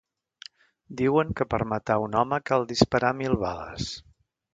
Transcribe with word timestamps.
Diuen 1.01 1.35
que 1.41 1.47
per 1.51 1.59
matar 1.73 1.97
un 2.05 2.17
home 2.21 2.39
cal 2.51 2.65
disparar 2.71 3.13
mil 3.19 3.37
bales 3.45 3.93